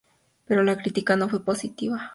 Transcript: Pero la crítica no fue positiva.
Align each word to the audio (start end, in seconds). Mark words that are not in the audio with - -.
Pero 0.47 0.63
la 0.63 0.77
crítica 0.77 1.15
no 1.15 1.29
fue 1.29 1.45
positiva. 1.45 2.09